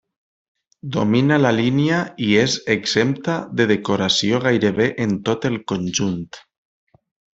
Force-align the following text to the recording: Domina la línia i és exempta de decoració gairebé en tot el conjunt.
Domina 0.95 1.35
la 1.41 1.51
línia 1.57 1.99
i 2.27 2.29
és 2.45 2.55
exempta 2.75 3.35
de 3.59 3.67
decoració 3.73 4.41
gairebé 4.47 4.89
en 5.07 5.15
tot 5.31 5.47
el 5.51 5.61
conjunt. 5.75 6.25